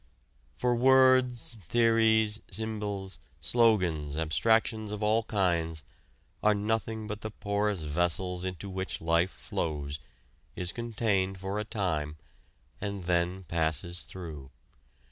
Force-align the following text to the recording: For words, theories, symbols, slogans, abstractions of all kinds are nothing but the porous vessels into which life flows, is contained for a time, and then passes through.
For 0.57 0.73
words, 0.75 1.57
theories, 1.69 2.39
symbols, 2.49 3.19
slogans, 3.39 4.17
abstractions 4.17 4.91
of 4.91 5.03
all 5.03 5.21
kinds 5.21 5.83
are 6.41 6.55
nothing 6.55 7.05
but 7.05 7.21
the 7.21 7.29
porous 7.29 7.83
vessels 7.83 8.43
into 8.43 8.67
which 8.67 8.99
life 8.99 9.29
flows, 9.29 9.99
is 10.55 10.71
contained 10.71 11.39
for 11.39 11.59
a 11.59 11.63
time, 11.63 12.17
and 12.81 13.03
then 13.03 13.43
passes 13.43 14.01
through. 14.05 14.49